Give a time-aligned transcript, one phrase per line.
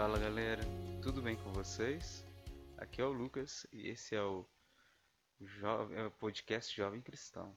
[0.00, 0.62] Fala galera,
[1.02, 2.24] tudo bem com vocês?
[2.78, 4.48] Aqui é o Lucas e esse é o,
[5.38, 7.54] jo é o podcast Jovem Cristão.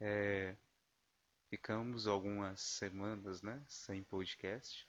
[0.00, 0.56] É,
[1.48, 4.84] ficamos algumas semanas né, sem podcast,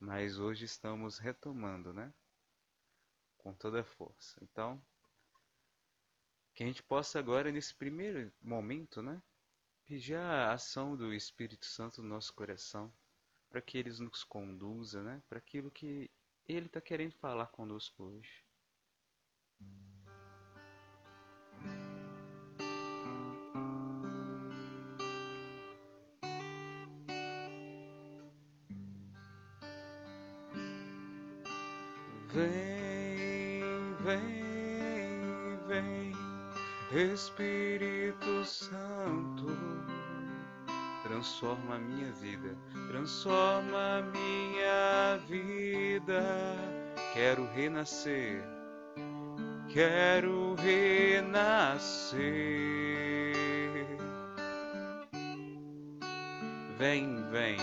[0.00, 2.10] mas hoje estamos retomando, né?
[3.36, 4.38] Com toda a força.
[4.40, 4.82] Então,
[6.54, 9.22] que a gente possa agora, nesse primeiro momento, né?
[9.84, 12.90] Pedir a ação do Espírito Santo no nosso coração,
[13.52, 15.22] para que Ele nos conduza, né?
[15.28, 16.10] Para aquilo que
[16.48, 18.42] Ele está querendo falar conosco hoje.
[32.32, 39.48] Vem, vem, vem, Espírito Santo,
[41.02, 42.56] transforma a minha vida,
[42.92, 46.22] transforma minha vida.
[47.14, 48.44] Quero renascer,
[49.72, 52.20] quero renascer.
[56.76, 57.56] Vem, vem,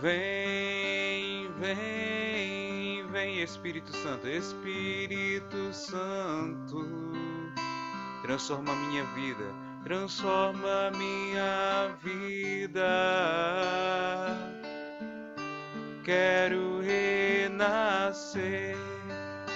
[0.00, 7.12] vem, vem, vem, Espírito Santo, Espírito Santo,
[8.22, 12.82] transforma minha vida, transforma minha vida.
[16.04, 18.76] Quero renascer,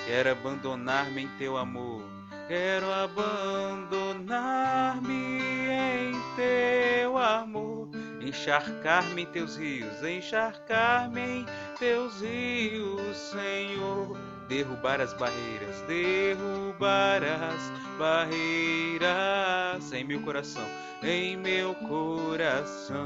[0.06, 2.04] quero abandonar-me em teu amor,
[2.46, 7.88] quero abandonar-me em teu amor
[8.20, 11.44] encharcar-me em teus rios, encharcar-me em
[11.76, 14.29] teus rios, Senhor.
[14.50, 20.66] Derrubar as barreiras, derrubar as barreiras em meu coração,
[21.04, 22.96] em meu coração.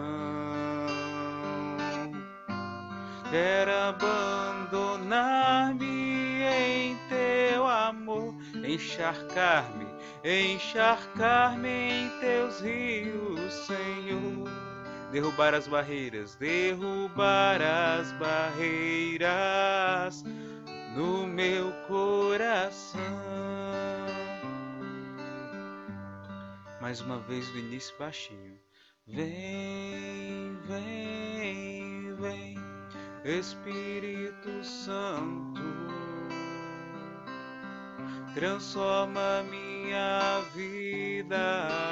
[3.30, 8.34] Quero abandonar-me em teu amor,
[8.66, 9.86] encharcar-me,
[10.24, 14.48] encharcar-me em teus rios, Senhor
[15.12, 20.24] derrubar as barreiras, derrubar as barreiras
[20.94, 23.00] no meu coração.
[26.80, 28.58] Mais uma vez do início baixinho.
[29.06, 32.56] Vem, vem, vem,
[33.24, 35.60] Espírito Santo,
[38.34, 41.84] transforma minha vida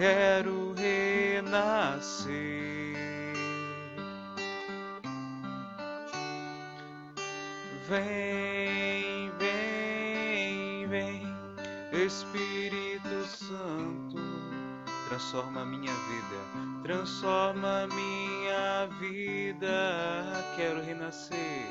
[0.00, 2.30] quero renascer.
[7.90, 11.22] Vem, vem, vem,
[12.06, 14.16] Espírito Santo,
[15.08, 20.54] transforma minha vida, transforma minha vida.
[20.54, 21.66] Quero renascer,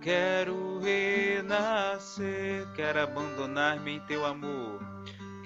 [0.00, 4.80] quero renascer, quero abandonar-me em teu amor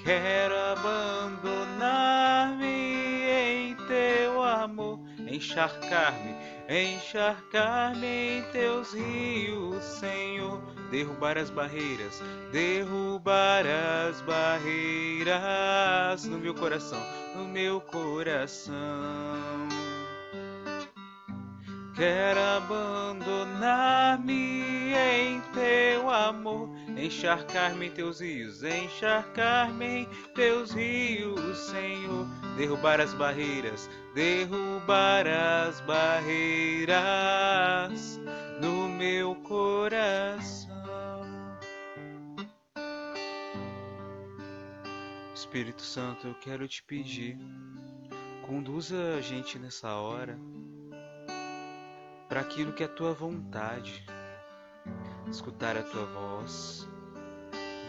[0.05, 5.01] Quero abandonar-me em teu amor,
[5.34, 6.34] encharcar-me,
[6.69, 8.06] encharcar-me
[8.39, 10.61] em teus rios, Senhor.
[10.91, 12.22] Derrubar as barreiras,
[12.53, 15.34] derrubar as barreiras
[16.25, 17.00] no meu coração,
[17.34, 18.75] no meu coração.
[21.94, 24.32] Quero abandonar-me
[24.94, 26.69] em teu amor,
[26.99, 32.27] encharcar-me em teus rios, encharcar-me em teus rios, Senhor.
[32.56, 36.99] Derrubar as barreiras, derrubar as barreiras
[38.60, 40.74] no meu coração.
[45.33, 47.39] Espírito Santo, eu quero te pedir,
[48.48, 50.36] conduza a gente nessa hora
[52.28, 54.04] para aquilo que é a tua vontade,
[55.28, 56.88] escutar a tua voz,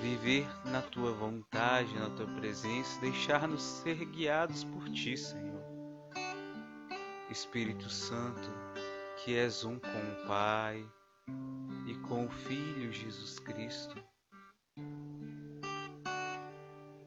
[0.02, 5.64] viver na tua vontade, na tua presença, deixar-nos ser guiados por ti, Senhor.
[7.30, 8.50] Espírito Santo,
[9.24, 10.86] que és um com o Pai
[11.88, 13.96] e com o Filho Jesus Cristo,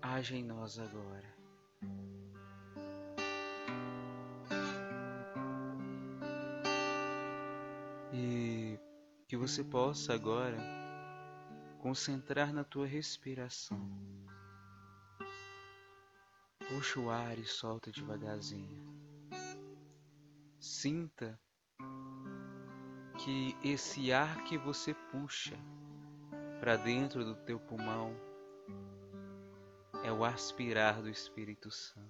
[0.02, 1.37] age em nós agora.
[8.12, 8.78] E
[9.26, 10.56] que você possa agora
[11.80, 13.78] concentrar na tua respiração.
[16.68, 18.86] Puxa o ar e solta devagarzinho.
[20.58, 21.38] Sinta
[23.18, 25.56] que esse ar que você puxa
[26.60, 28.14] para dentro do teu pulmão
[30.02, 32.07] é o aspirar do Espírito Santo.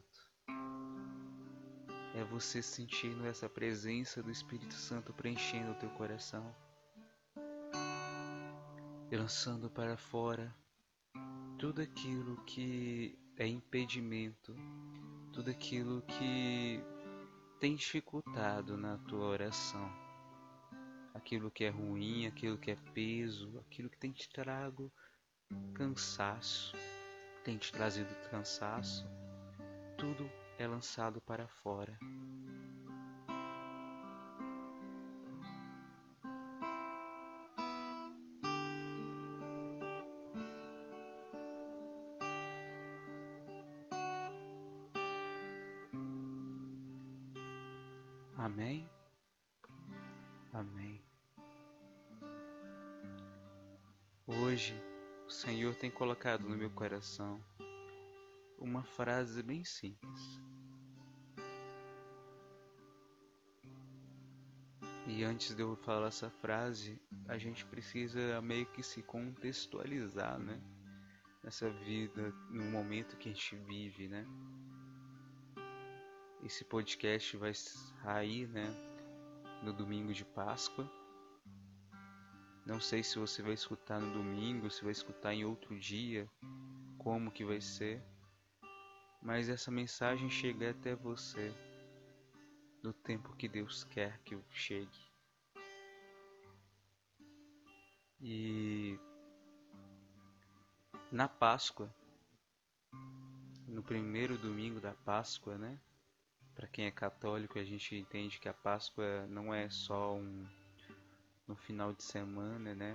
[2.19, 6.53] É você sentindo essa presença do Espírito Santo preenchendo o teu coração,
[9.13, 10.53] lançando para fora
[11.61, 14.53] tudo aquilo que é impedimento,
[15.33, 16.83] tudo aquilo que
[17.61, 19.89] tem dificultado na tua oração,
[21.15, 24.93] aquilo que é ruim, aquilo que é peso, aquilo que tem te trago
[25.73, 26.77] cansaço,
[27.45, 29.07] tem te trazido cansaço,
[29.97, 30.29] tudo
[30.59, 31.97] é lançado para fora.
[48.37, 48.89] Amém?
[50.53, 51.01] Amém.
[54.27, 54.75] Hoje,
[55.27, 57.41] o Senhor tem colocado no meu coração
[58.59, 60.38] uma frase bem simples.
[65.19, 70.63] E antes de eu falar essa frase, a gente precisa meio que se contextualizar, né?
[71.43, 74.25] Nessa vida, no momento que a gente vive, né?
[76.45, 78.73] Esse podcast vai sair, né?
[79.65, 80.89] No domingo de Páscoa.
[82.65, 86.31] Não sei se você vai escutar no domingo, se vai escutar em outro dia,
[86.97, 88.01] como que vai ser
[89.21, 91.53] mas essa mensagem chega até você
[92.85, 95.08] no tempo que Deus quer que eu chegue.
[98.21, 98.99] E
[101.13, 101.89] na Páscoa,
[103.67, 105.79] no primeiro domingo da Páscoa, né?
[106.55, 110.47] Para quem é católico, a gente entende que a Páscoa não é só um
[111.47, 112.93] no final de semana, né?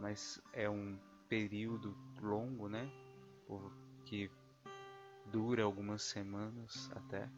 [0.00, 0.98] Mas é um
[1.28, 2.90] período longo, né?
[4.04, 4.30] Que
[5.26, 7.30] dura algumas semanas até.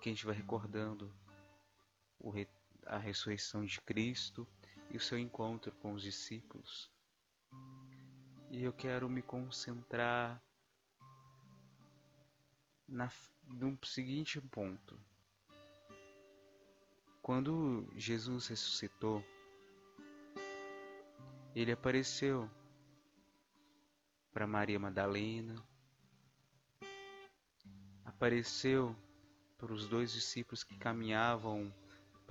[0.00, 1.12] Que a gente vai recordando
[2.32, 2.46] re...
[2.86, 4.46] a ressurreição de Cristo
[4.90, 6.90] e o seu encontro com os discípulos.
[8.50, 10.42] E eu quero me concentrar
[12.86, 13.10] na,
[13.46, 14.98] no seguinte ponto.
[17.22, 19.24] Quando Jesus ressuscitou,
[21.54, 22.50] ele apareceu
[24.32, 25.54] para Maria Madalena,
[28.04, 28.96] apareceu
[29.56, 31.72] para os dois discípulos que caminhavam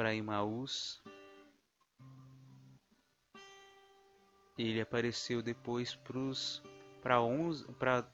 [0.02, 1.00] para Emaús.
[4.58, 5.94] Ele apareceu depois
[7.04, 7.20] para
[7.78, 8.12] para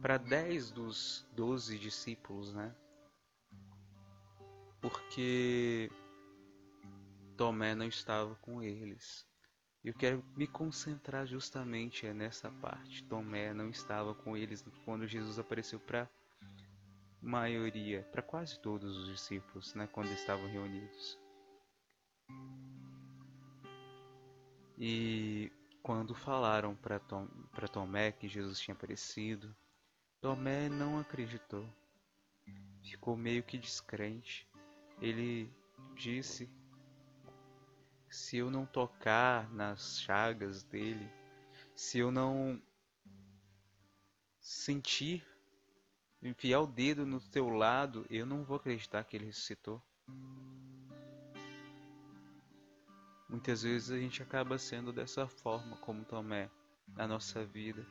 [0.00, 2.72] para dez dos doze discípulos, né?
[4.80, 5.90] Porque
[7.36, 9.26] Tomé não estava com eles.
[9.84, 13.02] Eu quero me concentrar justamente nessa parte.
[13.02, 16.08] Tomé não estava com eles quando Jesus apareceu para
[17.22, 21.18] maioria, para quase todos os discípulos, né, quando estavam reunidos.
[24.78, 27.28] E quando falaram para Tom,
[27.72, 29.54] Tomé que Jesus tinha aparecido,
[30.20, 31.68] Tomé não acreditou.
[32.82, 34.48] Ficou meio que descrente.
[35.00, 35.50] Ele
[35.94, 36.50] disse
[38.08, 41.08] se eu não tocar nas chagas dele,
[41.76, 42.60] se eu não
[44.40, 45.24] sentir,
[46.22, 49.82] enfiar o dedo no teu lado, eu não vou acreditar que ele ressuscitou.
[53.28, 56.50] Muitas vezes a gente acaba sendo dessa forma, como Tomé,
[56.88, 57.86] na nossa vida.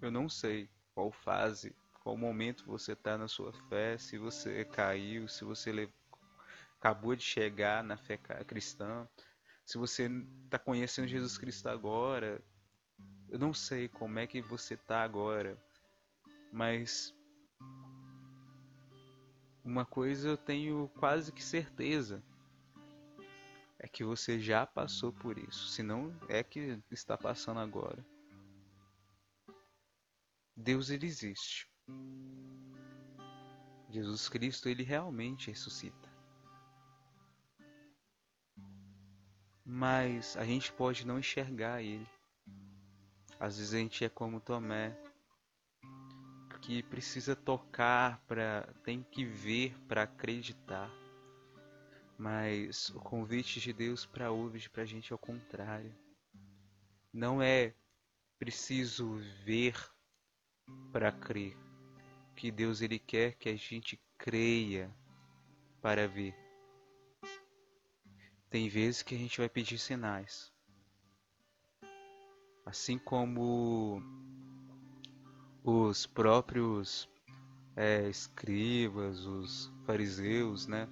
[0.00, 5.26] Eu não sei qual fase, qual momento você está na sua fé, se você caiu,
[5.26, 5.90] se você
[6.78, 9.08] acabou de chegar na fé cristã,
[9.64, 10.08] se você
[10.44, 12.40] está conhecendo Jesus Cristo agora,
[13.28, 15.58] eu não sei como é que você está agora,
[16.54, 17.12] mas
[19.64, 22.22] uma coisa eu tenho quase que certeza
[23.78, 28.06] é que você já passou por isso, se não é que está passando agora.
[30.56, 31.68] Deus ele existe.
[33.90, 36.14] Jesus Cristo ele realmente ressuscita.
[39.64, 42.06] mas a gente pode não enxergar ele.
[43.40, 44.96] Às vezes a gente é como Tomé,
[46.64, 50.90] que precisa tocar para tem que ver para acreditar.
[52.16, 55.94] Mas o convite de Deus para hoje para a gente é o contrário.
[57.12, 57.74] Não é
[58.38, 59.76] preciso ver
[60.90, 61.54] para crer.
[62.34, 64.90] Que Deus ele quer que a gente creia
[65.82, 66.34] para ver.
[68.48, 70.50] Tem vezes que a gente vai pedir sinais.
[72.64, 74.02] Assim como
[75.64, 77.08] os próprios
[77.74, 80.86] é, escribas, os fariseus, né?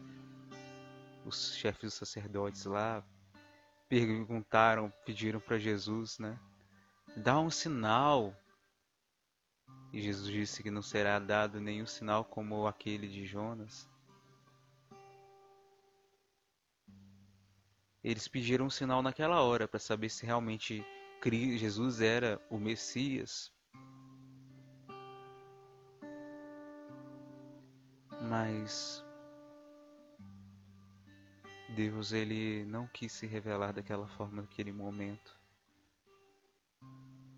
[1.26, 3.04] Os chefes dos sacerdotes lá
[3.86, 6.40] perguntaram, pediram para Jesus, né?
[7.14, 8.34] Dá um sinal.
[9.92, 13.86] E Jesus disse que não será dado nenhum sinal como aquele de Jonas.
[18.02, 20.82] Eles pediram um sinal naquela hora para saber se realmente
[21.22, 23.52] Jesus era o Messias.
[28.32, 29.04] Mas
[31.76, 35.38] Deus ele não quis se revelar daquela forma naquele momento.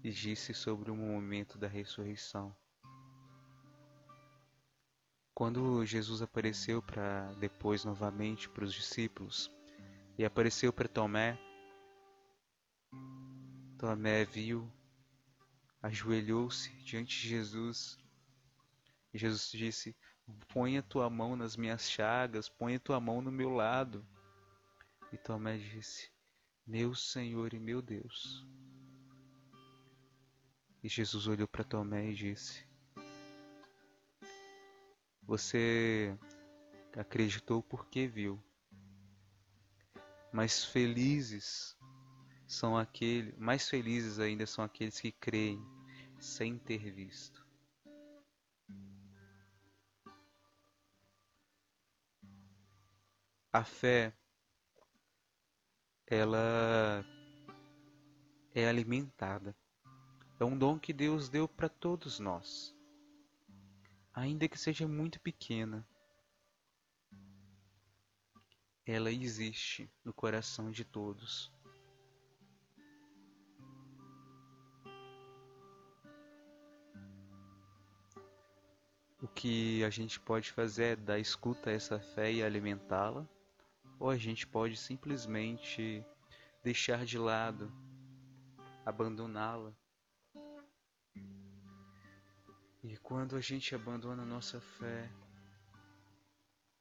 [0.04, 2.54] E disse sobre o momento da ressurreição.
[5.34, 9.50] Quando Jesus apareceu para depois novamente para os discípulos
[10.16, 11.36] e apareceu para Tomé,
[13.78, 14.72] Tomé viu,
[15.82, 17.98] ajoelhou-se diante de Jesus
[19.12, 19.96] e Jesus disse:
[20.48, 24.06] Põe a tua mão nas minhas chagas, põe a tua mão no meu lado.
[25.12, 26.10] E Tomé disse:
[26.66, 28.46] Meu Senhor e meu Deus.
[30.82, 32.66] E Jesus olhou para Tomé e disse:
[35.22, 36.16] Você
[36.96, 38.42] acreditou porque viu.
[40.32, 41.76] Mas felizes
[42.46, 45.64] são aqueles, mais felizes ainda são aqueles que creem
[46.18, 47.43] sem ter visto.
[53.54, 54.12] A fé
[56.08, 57.06] ela
[58.52, 59.56] é alimentada.
[60.40, 62.74] É um dom que Deus deu para todos nós.
[64.12, 65.86] Ainda que seja muito pequena,
[68.84, 71.52] ela existe no coração de todos.
[79.22, 83.24] O que a gente pode fazer é dar escuta a essa fé e alimentá-la
[84.04, 86.04] ou a gente pode simplesmente
[86.62, 87.72] deixar de lado,
[88.84, 89.74] abandoná-la.
[92.82, 95.10] E quando a gente abandona nossa fé,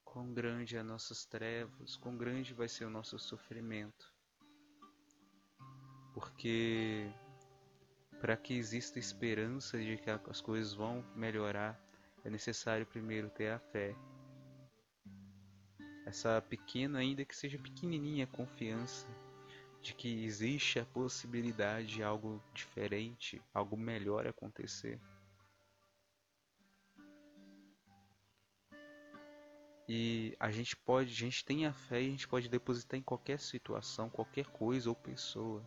[0.04, 4.14] quão grande é nossas trevas, quão grande vai ser o nosso sofrimento.
[6.14, 7.10] Porque
[8.20, 11.82] para que exista esperança de que as coisas vão melhorar,
[12.26, 13.96] é necessário primeiro ter a fé
[16.06, 19.08] essa pequena, ainda que seja pequenininha, confiança
[19.82, 25.00] de que existe a possibilidade de algo diferente, algo melhor acontecer.
[29.88, 33.04] E a gente pode, a gente tem a fé e a gente pode depositar em
[33.04, 35.62] qualquer situação, qualquer coisa ou pessoa.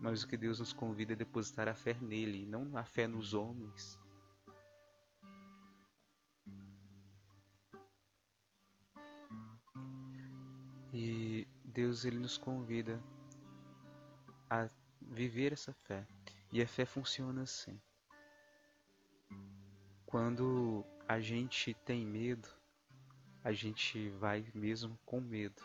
[0.00, 3.34] Mas o que Deus nos convida é depositar a fé nele, não a fé nos
[3.34, 3.98] homens.
[10.98, 12.98] E Deus ele nos convida
[14.48, 14.66] a
[15.02, 16.06] viver essa fé.
[16.50, 17.78] E a fé funciona assim.
[20.06, 22.48] Quando a gente tem medo,
[23.44, 25.62] a gente vai mesmo com medo.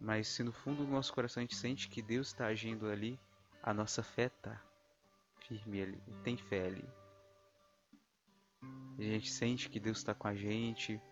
[0.00, 3.18] Mas se no fundo do nosso coração a gente sente que Deus está agindo ali,
[3.64, 4.62] a nossa fé está
[5.40, 6.88] firme ali, tem fé ali.
[8.96, 11.02] A gente sente que Deus está com a gente,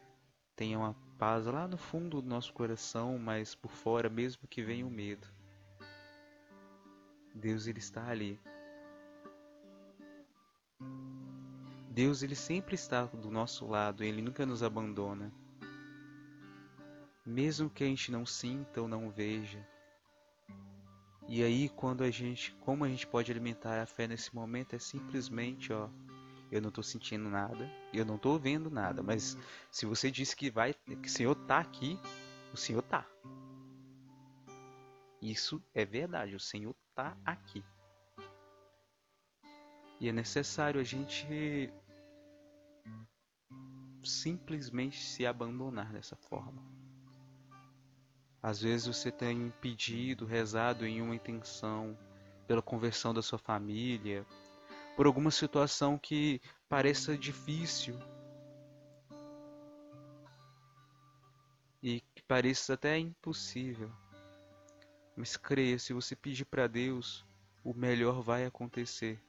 [0.54, 4.87] tem uma paz lá no fundo do nosso coração, mas por fora, mesmo que venha
[4.87, 5.26] o medo.
[7.35, 8.40] Deus ele está ali.
[11.90, 15.33] Deus ele sempre está do nosso lado, ele nunca nos abandona.
[17.25, 19.66] Mesmo que a gente não sinta ou não veja.
[21.28, 24.78] E aí quando a gente, como a gente pode alimentar a fé nesse momento é
[24.78, 25.88] simplesmente, ó,
[26.54, 29.37] eu não estou sentindo nada, eu não estou vendo nada, mas
[29.73, 31.99] se você disse que vai, que o Senhor está aqui,
[32.52, 33.04] o Senhor está.
[35.20, 37.64] Isso é verdade, o Senhor está aqui.
[40.00, 41.73] E é necessário a gente
[44.04, 46.62] simplesmente se abandonar dessa forma.
[48.40, 51.99] Às vezes você tem pedido, rezado em uma intenção
[52.46, 54.25] pela conversão da sua família,
[54.96, 57.98] por alguma situação que pareça difícil
[61.82, 63.90] e que pareça até impossível.
[65.16, 67.24] Mas creia, se você pedir para Deus,
[67.62, 69.22] o melhor vai acontecer.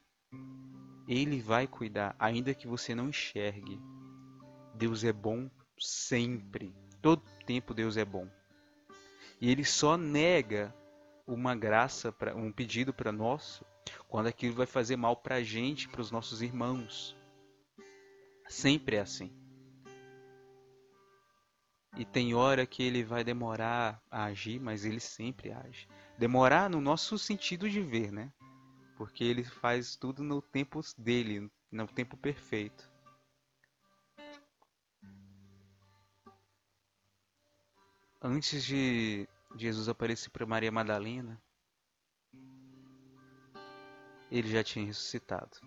[1.07, 3.79] Ele vai cuidar, ainda que você não enxergue.
[4.73, 6.73] Deus é bom sempre.
[7.01, 8.27] Todo tempo Deus é bom.
[9.39, 10.73] E ele só nega
[11.27, 13.61] uma graça para um pedido para nós
[14.15, 17.13] quando aquilo vai fazer mal para a gente, para os nossos irmãos.
[18.47, 19.29] Sempre é assim.
[21.97, 25.89] E tem hora que ele vai demorar a agir, mas ele sempre age.
[26.17, 28.31] Demorar no nosso sentido de ver, né?
[28.95, 32.89] Porque ele faz tudo no tempo dele, no tempo perfeito.
[38.21, 41.37] Antes de Jesus aparecer para Maria Madalena,
[44.37, 45.57] ele já tinha ressuscitado.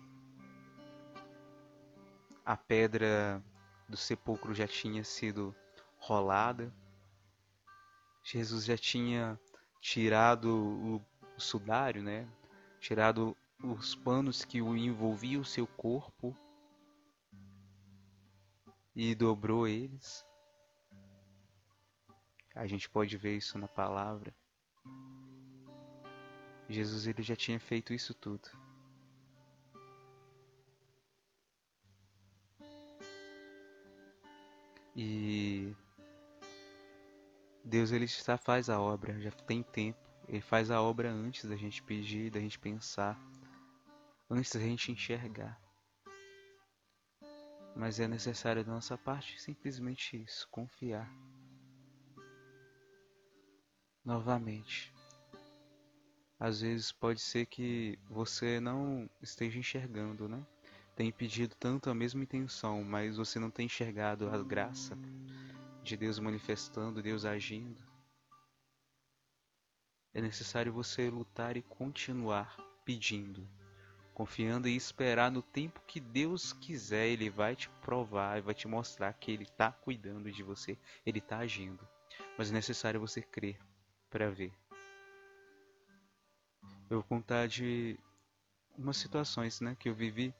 [2.45, 3.43] A pedra
[3.87, 5.55] do sepulcro já tinha sido
[5.97, 6.71] rolada.
[8.23, 9.39] Jesus já tinha
[9.81, 11.05] tirado o,
[11.39, 12.29] sudário, né?
[12.79, 16.37] Tirado os panos que o envolviam o seu corpo
[18.95, 20.23] e dobrou eles.
[22.53, 24.35] A gente pode ver isso na palavra.
[26.69, 28.47] Jesus ele já tinha feito isso tudo.
[34.95, 35.73] E
[37.63, 39.99] Deus ele já faz a obra, já tem tempo.
[40.27, 43.19] Ele faz a obra antes da gente pedir, da gente pensar,
[44.29, 45.59] antes da gente enxergar.
[47.75, 51.09] Mas é necessário da nossa parte simplesmente isso, confiar.
[54.03, 54.93] Novamente.
[56.39, 60.45] Às vezes pode ser que você não esteja enxergando, né?
[60.99, 64.97] Tem pedido tanto a mesma intenção, mas você não tem enxergado a graça
[65.81, 67.81] de Deus manifestando, Deus agindo.
[70.13, 73.47] É necessário você lutar e continuar pedindo,
[74.13, 78.67] confiando e esperar no tempo que Deus quiser, Ele vai te provar e vai te
[78.67, 81.87] mostrar que Ele está cuidando de você, Ele está agindo.
[82.37, 83.57] Mas é necessário você crer
[84.09, 84.51] para ver.
[86.89, 87.97] Eu vou contar de
[88.77, 90.35] umas situações né, que eu vivi.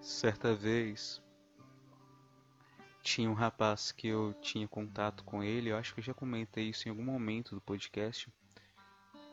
[0.00, 1.22] Certa vez,
[3.02, 6.70] tinha um rapaz que eu tinha contato com ele, eu acho que eu já comentei
[6.70, 8.32] isso em algum momento do podcast,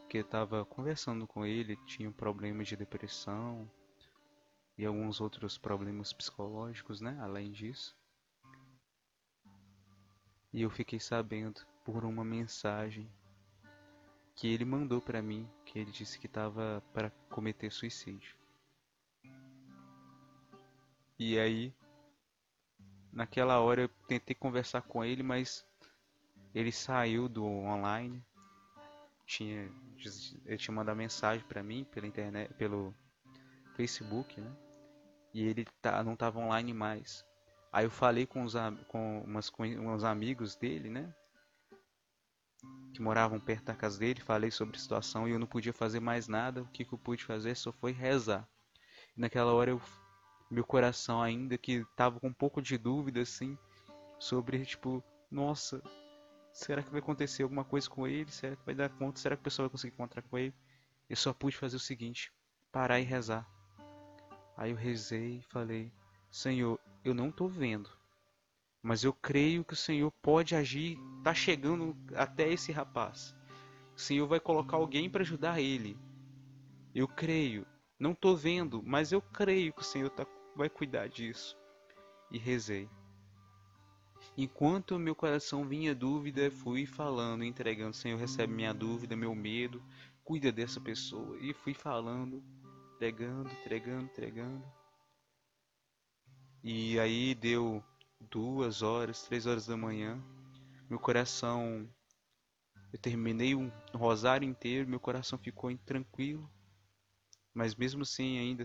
[0.09, 3.69] que estava conversando com ele, tinha um problema de depressão
[4.77, 7.95] e alguns outros problemas psicológicos, né, além disso.
[10.51, 13.09] E eu fiquei sabendo por uma mensagem
[14.35, 18.36] que ele mandou para mim, que ele disse que estava para cometer suicídio.
[21.19, 21.73] E aí
[23.17, 25.65] Naquela hora eu tentei conversar com ele, mas
[26.53, 28.23] ele saiu do online.
[29.25, 29.71] Tinha,
[30.45, 32.93] ele tinha mandado mensagem para mim pela internet, pelo
[33.75, 34.55] Facebook, né?
[35.33, 37.25] E ele tá, não estava online mais.
[37.73, 38.53] Aí eu falei com, os,
[38.87, 41.11] com, umas, com uns amigos dele, né?
[42.93, 45.99] Que moravam perto da casa dele, falei sobre a situação e eu não podia fazer
[45.99, 46.61] mais nada.
[46.61, 48.47] O que, que eu pude fazer só foi rezar.
[49.15, 49.81] E naquela hora eu
[50.49, 53.57] meu coração ainda que tava com um pouco de dúvida assim
[54.19, 55.81] sobre tipo, nossa,
[56.53, 58.31] será que vai acontecer alguma coisa com ele?
[58.31, 59.19] Será que vai dar conta?
[59.19, 60.53] Será que o pessoal vai conseguir encontrar com ele?
[61.09, 62.33] Eu só pude fazer o seguinte,
[62.71, 63.47] parar e rezar.
[64.55, 65.91] Aí eu rezei e falei:
[66.31, 67.89] Senhor, eu não tô vendo,
[68.81, 73.35] mas eu creio que o Senhor pode agir, tá chegando até esse rapaz.
[73.95, 75.97] O Senhor vai colocar alguém para ajudar ele.
[76.93, 77.65] Eu creio,
[77.99, 80.25] não tô vendo, mas eu creio que o Senhor tá
[80.57, 81.55] vai cuidar disso.
[82.31, 82.89] E rezei.
[84.35, 89.81] Enquanto meu coração vinha dúvida, fui falando, entregando, Senhor, recebe minha dúvida, meu medo,
[90.23, 91.37] cuida dessa pessoa.
[91.39, 92.43] E fui falando,
[92.95, 94.63] entregando, entregando, entregando.
[96.63, 97.83] E aí deu
[98.19, 100.21] duas horas, três horas da manhã.
[100.89, 101.87] Meu coração,
[102.91, 106.49] eu terminei um rosário inteiro, meu coração ficou intranquilo.
[107.53, 108.63] Mas mesmo assim, ainda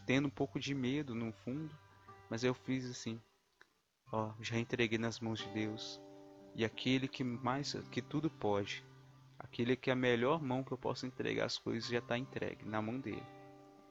[0.00, 1.76] tendo um pouco de medo no fundo,
[2.30, 3.20] mas eu fiz assim,
[4.10, 6.00] ó, já entreguei nas mãos de Deus.
[6.54, 8.84] E aquele que mais que tudo pode,
[9.38, 12.64] aquele que é a melhor mão que eu posso entregar as coisas já está entregue
[12.64, 13.22] na mão dele.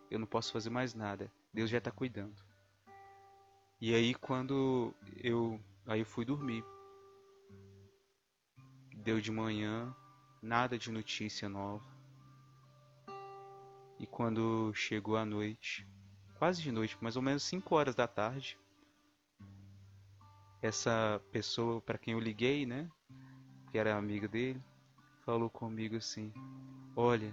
[0.10, 1.32] Eu não posso fazer mais nada.
[1.54, 2.36] Deus já está cuidando.
[3.80, 6.64] E aí quando eu aí eu fui dormir.
[8.96, 9.96] Deu de manhã,
[10.42, 12.01] nada de notícia nova.
[14.02, 15.88] E quando chegou a noite,
[16.40, 18.58] quase de noite, mais ou menos 5 horas da tarde,
[20.60, 22.90] essa pessoa para quem eu liguei, né,
[23.70, 24.60] que era amiga dele,
[25.24, 26.34] falou comigo assim:
[26.96, 27.32] "Olha,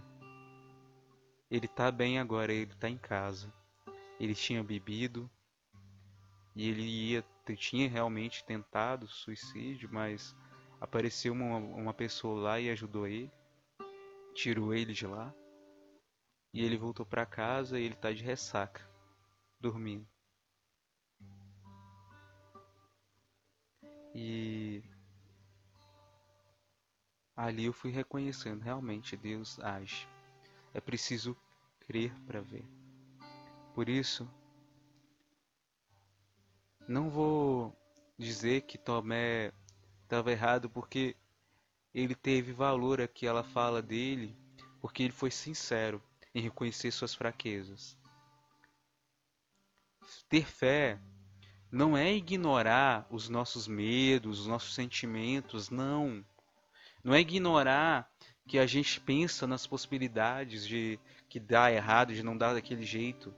[1.50, 3.50] ele tá bem agora, ele tá em casa.
[4.20, 5.30] Ele tinha bebido
[6.54, 7.24] e ele ia
[7.56, 10.36] tinha realmente tentado suicídio, mas
[10.78, 13.32] apareceu uma, uma pessoa lá e ajudou ele
[14.34, 15.34] tirou ele de lá.
[16.52, 18.88] E ele voltou para casa e ele tá de ressaca,
[19.60, 20.06] dormindo.
[24.14, 24.82] E
[27.36, 30.08] ali eu fui reconhecendo realmente Deus age.
[30.72, 31.36] É preciso
[31.80, 32.64] crer para ver.
[33.74, 34.28] Por isso,
[36.88, 37.76] não vou
[38.18, 39.52] dizer que Tomé
[40.02, 41.14] estava errado porque
[41.94, 44.36] ele teve valor aqui, ela fala dele,
[44.80, 46.02] porque ele foi sincero
[46.38, 47.96] em reconhecer suas fraquezas.
[50.28, 50.98] Ter fé
[51.70, 56.24] não é ignorar os nossos medos, os nossos sentimentos, não.
[57.04, 58.10] Não é ignorar
[58.46, 60.98] que a gente pensa nas possibilidades de
[61.28, 63.34] que dá errado, de não dar daquele jeito.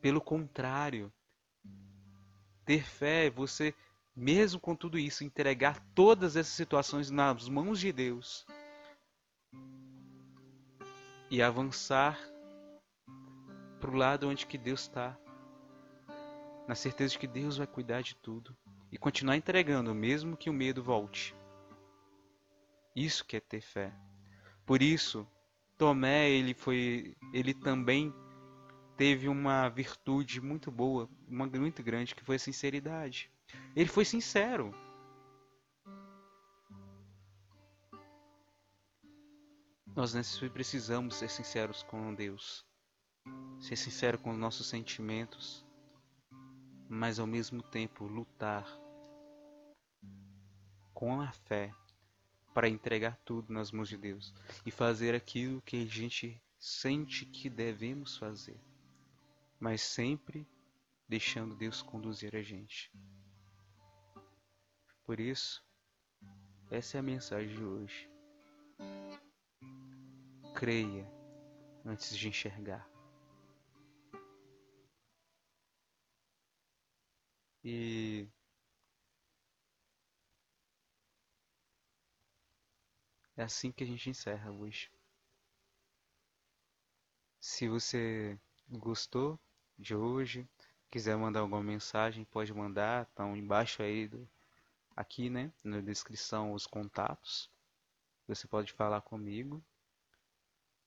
[0.00, 1.12] Pelo contrário,
[2.64, 3.72] ter fé é você,
[4.16, 8.44] mesmo com tudo isso, entregar todas essas situações nas mãos de Deus
[11.32, 12.20] e avançar
[13.80, 15.18] para o lado onde que Deus está,
[16.68, 18.54] na certeza de que Deus vai cuidar de tudo
[18.90, 21.34] e continuar entregando, mesmo que o medo volte.
[22.94, 23.94] Isso que é ter fé.
[24.66, 25.26] Por isso,
[25.78, 28.12] Tomé ele foi, ele também
[28.98, 33.30] teve uma virtude muito boa, uma muito grande que foi a sinceridade.
[33.74, 34.70] Ele foi sincero.
[39.94, 40.14] Nós
[40.54, 42.64] precisamos ser sinceros com Deus,
[43.60, 45.66] ser sincero com os nossos sentimentos,
[46.88, 48.66] mas ao mesmo tempo lutar
[50.94, 51.74] com a fé
[52.54, 54.32] para entregar tudo nas mãos de Deus
[54.64, 58.58] e fazer aquilo que a gente sente que devemos fazer,
[59.60, 60.48] mas sempre
[61.06, 62.90] deixando Deus conduzir a gente.
[65.04, 65.62] Por isso,
[66.70, 68.11] essa é a mensagem de hoje.
[70.62, 71.04] Creia
[71.84, 72.88] antes de enxergar.
[77.64, 78.28] E
[83.36, 84.88] É assim que a gente encerra hoje.
[87.40, 88.38] Se você
[88.70, 89.40] gostou
[89.76, 90.48] de hoje,
[90.92, 94.30] quiser mandar alguma mensagem, pode mandar, estão embaixo aí do,
[94.94, 97.50] aqui, né, na descrição os contatos.
[98.28, 99.60] Você pode falar comigo.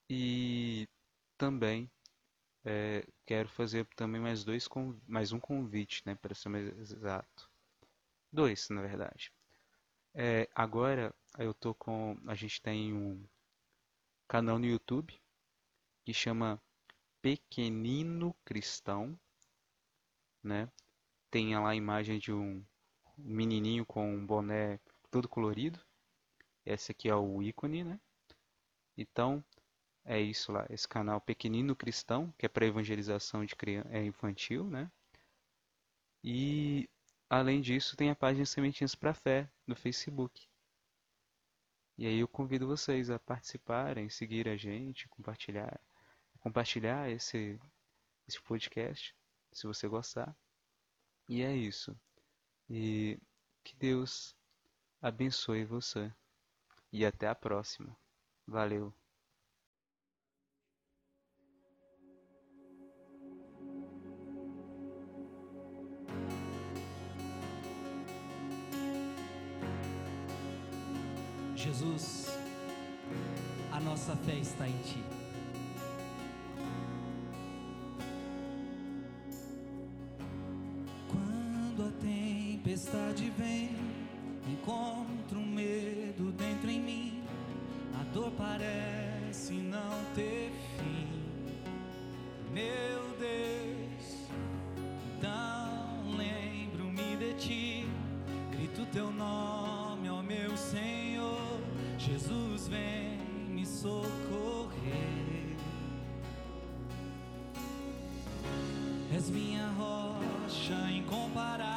[0.09, 0.87] E
[1.37, 1.89] também
[2.63, 4.67] é, quero fazer também mais dois
[5.07, 7.49] mais um convite, né, para ser mais exato.
[8.31, 9.31] Dois, na verdade.
[10.13, 12.17] É, agora eu tô com.
[12.25, 13.23] A gente tem um
[14.27, 15.13] canal no YouTube
[16.03, 16.61] que chama
[17.21, 19.19] Pequenino Cristão,
[20.43, 20.69] né?
[21.29, 22.63] Tem lá a imagem de um
[23.17, 24.79] menininho com um boné
[25.11, 25.79] todo colorido.
[26.65, 27.99] Esse aqui é o ícone, né?
[28.97, 29.43] Então,
[30.05, 34.65] é isso lá, esse canal Pequenino Cristão, que é para evangelização de criança, é infantil,
[34.69, 34.91] né?
[36.23, 36.87] E
[37.29, 40.47] além disso, tem a página Sementinhas para Fé no Facebook.
[41.97, 45.79] E aí eu convido vocês a participarem, seguir a gente, compartilhar,
[46.39, 47.59] compartilhar esse,
[48.27, 49.15] esse podcast,
[49.51, 50.35] se você gostar.
[51.27, 51.97] E é isso.
[52.69, 53.19] E
[53.63, 54.35] que Deus
[55.01, 56.13] abençoe você.
[56.91, 57.95] E até a próxima.
[58.45, 58.93] Valeu.
[71.77, 72.29] Jesus,
[73.69, 75.03] a nossa fé está em Ti.
[81.09, 83.75] Quando a tempestade vem,
[84.47, 87.23] encontro um medo dentro em mim,
[87.99, 91.09] a dor parece não ter fim.
[92.53, 93.04] Meu
[109.15, 111.71] És minha rocha incomparável,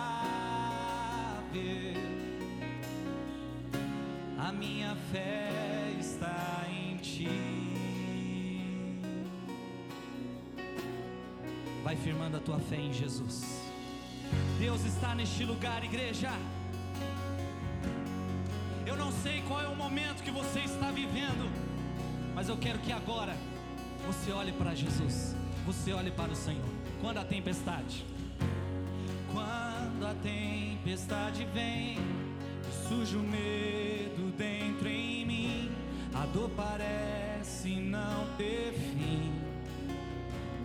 [4.37, 5.48] a minha fé
[6.01, 7.29] está em ti.
[11.85, 13.62] Vai firmando a tua fé em Jesus.
[14.59, 16.33] Deus está neste lugar, igreja.
[18.85, 21.48] Eu não sei qual é o momento que você está vivendo,
[22.35, 23.37] mas eu quero que agora
[24.09, 25.37] você olhe para Jesus,
[25.68, 26.64] você olhe para o Senhor.
[26.98, 28.02] Quando a tempestade,
[29.31, 31.98] quando a tempestade vem,
[32.88, 35.70] surge o medo dentro em mim,
[36.14, 39.31] A dor parece não ter fim,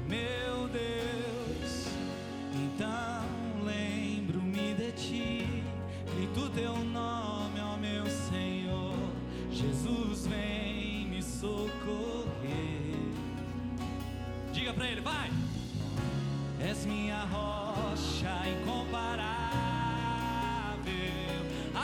[0.07, 1.87] meu Deus.
[2.55, 3.12] Então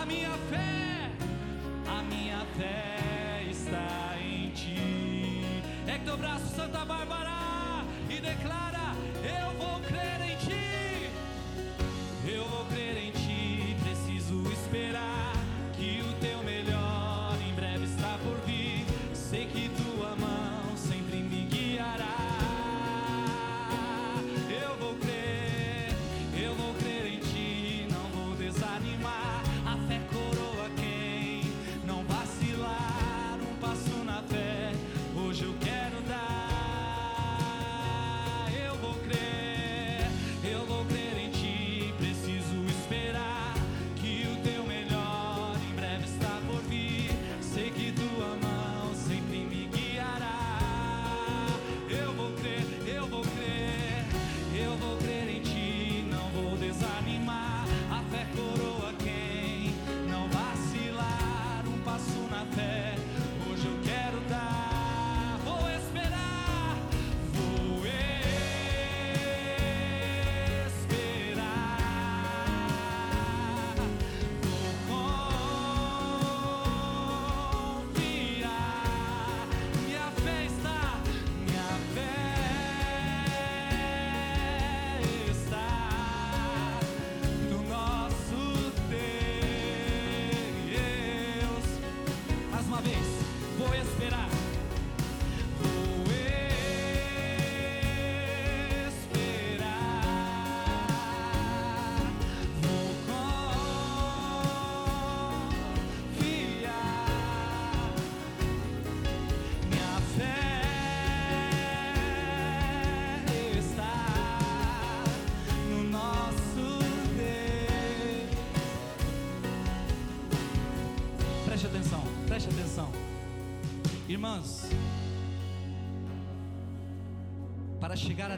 [0.10, 0.89] minha fé,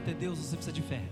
[0.02, 1.04] até Deus você precisa de fé.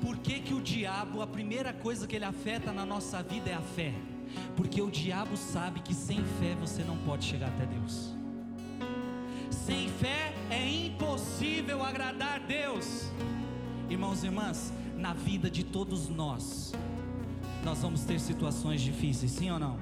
[0.00, 3.54] Por que, que o diabo, a primeira coisa que ele afeta na nossa vida é
[3.54, 3.92] a fé?
[4.56, 8.14] Porque o diabo sabe que sem fé você não pode chegar até Deus.
[9.50, 13.10] Sem fé é impossível agradar Deus.
[13.90, 16.72] Irmãos e irmãs, na vida de todos nós,
[17.64, 19.78] nós vamos ter situações difíceis, sim ou não?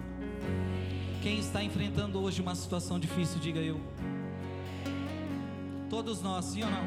[1.23, 3.81] Quem está enfrentando hoje uma situação difícil, diga eu.
[5.89, 6.85] Todos nós, sim ou não?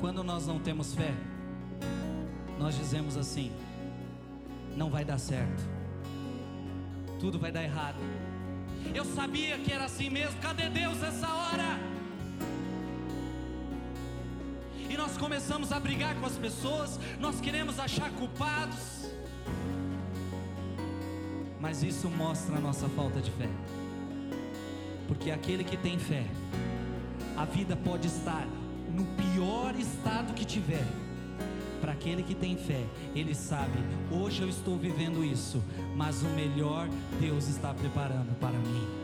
[0.00, 1.14] Quando nós não temos fé,
[2.58, 3.52] nós dizemos assim:
[4.76, 5.62] não vai dar certo,
[7.20, 7.98] tudo vai dar errado.
[8.94, 11.78] Eu sabia que era assim mesmo, cadê Deus essa hora?
[14.88, 19.10] E nós começamos a brigar com as pessoas, nós queremos achar culpados,
[21.60, 23.48] mas isso mostra a nossa falta de fé,
[25.06, 26.24] porque aquele que tem fé,
[27.36, 28.46] a vida pode estar
[28.92, 30.86] no pior estado que tiver.
[31.80, 32.82] Para aquele que tem fé,
[33.14, 33.78] ele sabe,
[34.10, 35.62] hoje eu estou vivendo isso,
[35.94, 36.88] mas o melhor
[37.20, 39.03] Deus está preparando para mim.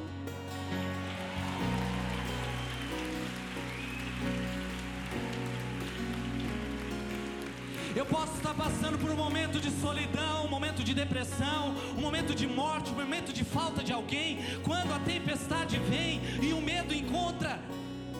[8.90, 12.94] Passando por um momento de solidão, um momento de depressão, um momento de morte, um
[12.94, 14.38] momento de falta de alguém.
[14.64, 17.60] Quando a tempestade vem e o medo encontra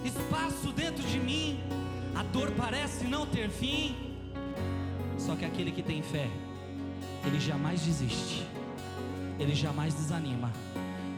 [0.05, 1.59] espaço dentro de mim,
[2.15, 3.97] a dor parece não ter fim.
[5.19, 6.29] Só que aquele que tem fé,
[7.25, 8.47] ele jamais desiste,
[9.39, 10.53] ele jamais desanima,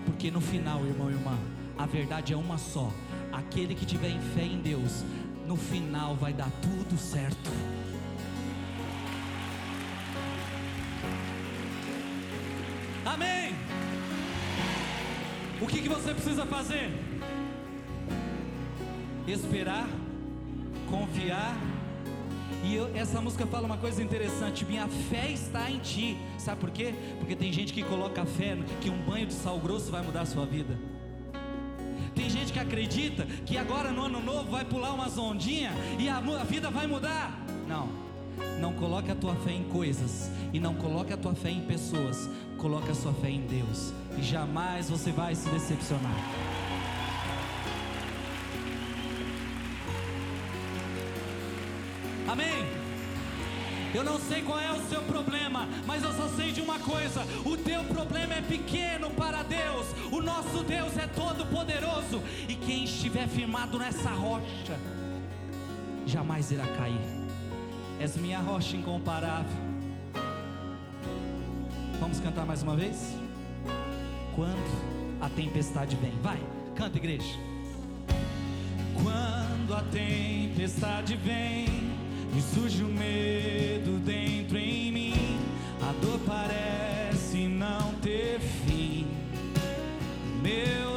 [0.06, 1.38] porque no final, irmão e irmã,
[1.76, 2.90] a verdade é uma só:
[3.30, 5.04] aquele que tiver em fé em Deus,
[5.46, 7.81] no final vai dar tudo certo.
[13.04, 13.54] Amém.
[15.60, 16.90] O que, que você precisa fazer?
[19.26, 19.88] Esperar,
[20.90, 21.56] confiar.
[22.64, 26.16] E eu- essa música fala uma coisa interessante: minha fé está em ti.
[26.38, 26.94] Sabe por quê?
[27.18, 30.26] Porque tem gente que coloca fé que um banho de sal grosso vai mudar a
[30.26, 30.76] sua vida.
[32.14, 36.18] Tem gente que acredita que agora no ano novo vai pular umas ondinhas e a,
[36.18, 37.40] a vida vai mudar.
[37.66, 38.01] Não.
[38.62, 42.30] Não coloque a tua fé em coisas e não coloque a tua fé em pessoas.
[42.58, 46.14] Coloque a sua fé em Deus e jamais você vai se decepcionar.
[52.28, 52.64] Amém.
[53.92, 57.26] Eu não sei qual é o seu problema, mas eu só sei de uma coisa:
[57.44, 62.84] o teu problema é pequeno para Deus, o nosso Deus é todo poderoso, e quem
[62.84, 64.78] estiver firmado nessa rocha,
[66.06, 67.21] jamais irá cair.
[68.02, 69.56] És minha rocha incomparável.
[72.00, 73.16] Vamos cantar mais uma vez?
[74.34, 76.42] Quando a tempestade vem, vai,
[76.74, 77.38] canta, igreja.
[79.00, 81.92] Quando a tempestade vem
[82.36, 85.38] e surge o medo dentro em mim,
[85.80, 89.06] a dor parece não ter fim.
[90.42, 90.91] Meu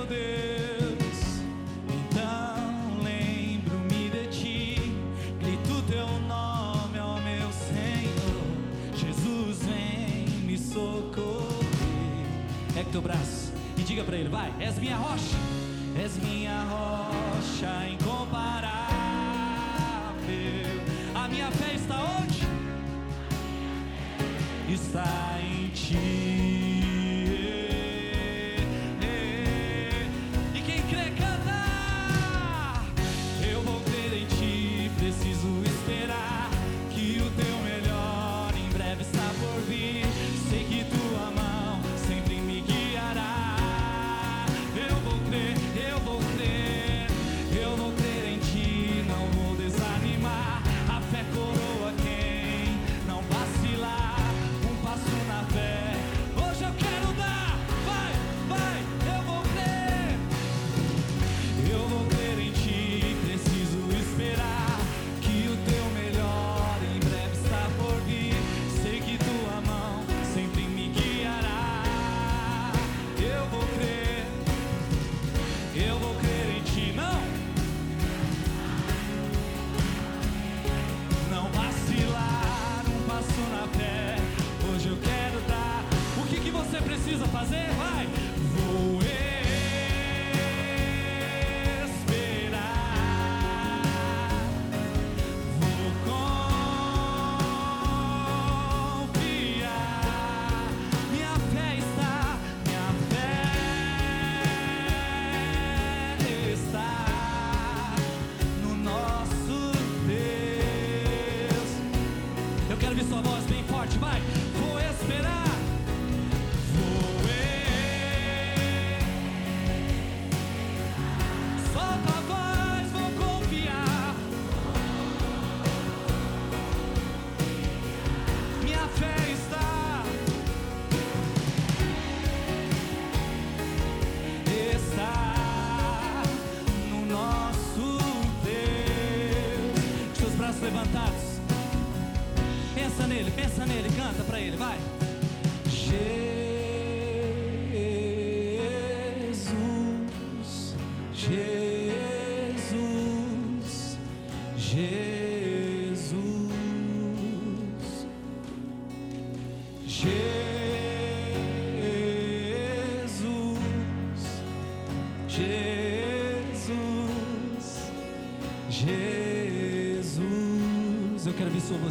[13.95, 15.37] diga para ele, vai, és minha rocha,
[15.97, 18.75] és minha rocha incomparável.
[21.15, 22.41] A minha fé está onde?
[24.67, 26.54] Está em ti.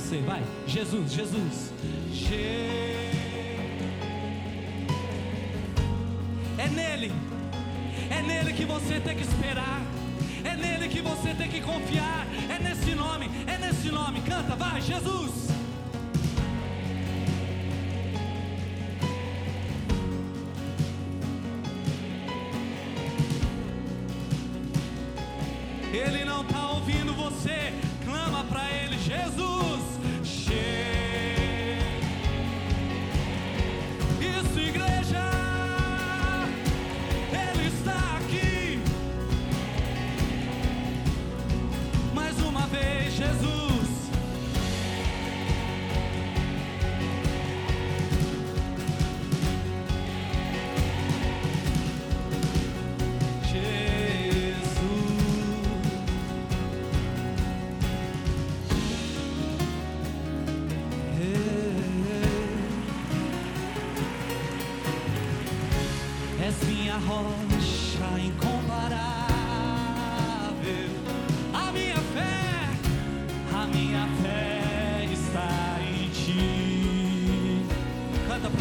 [0.05, 0.43] Você, vai.
[0.67, 1.73] Jesus, Jesus.
[2.13, 3.11] Je-
[6.59, 7.13] É nele.
[8.11, 9.81] É nele que você tem que esperar.
[10.45, 12.27] É nele que você tem que confiar.
[12.55, 13.31] É nesse nome.
[13.47, 14.21] É nesse nome.
[14.21, 15.33] Canta, vai, Jesus.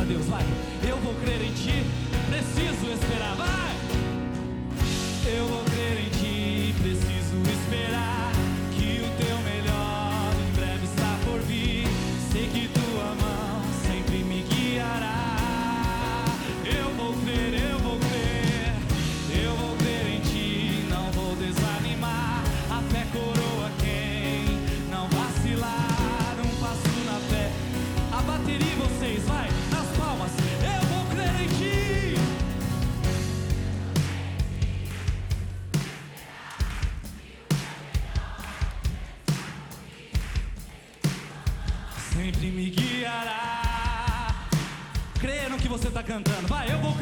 [0.04, 0.44] Deus, vai.
[0.88, 1.84] Eu vou crer em ti,
[2.30, 3.76] preciso esperar, vai.
[5.26, 5.73] Eu vou
[46.04, 46.48] cantando.
[46.48, 46.93] Vai, eu vou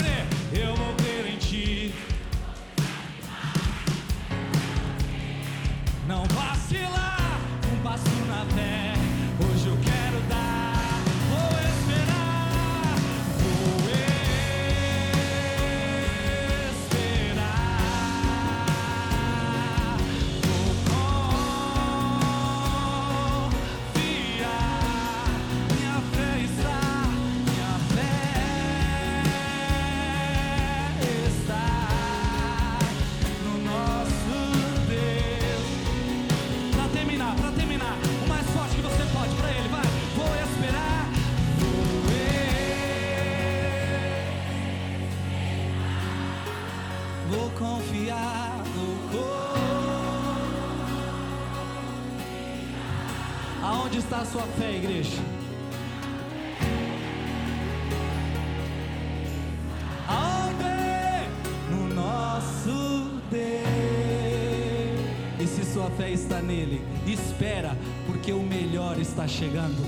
[66.31, 66.81] está nele.
[67.05, 67.75] Espera,
[68.07, 69.85] porque o melhor está chegando.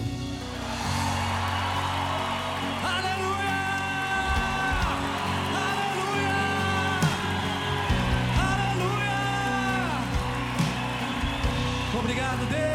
[2.84, 3.64] Aleluia!
[5.70, 6.36] Aleluia!
[8.76, 9.20] Aleluia!
[11.98, 12.72] Obrigado, Deus.